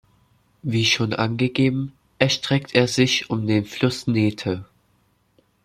[0.63, 4.65] Wie schon angegeben erstreckt er sich um den Fluss Nethe.